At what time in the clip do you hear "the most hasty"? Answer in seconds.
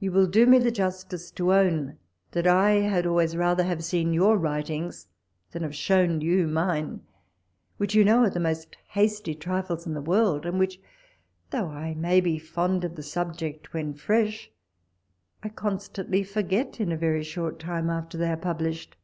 8.30-9.34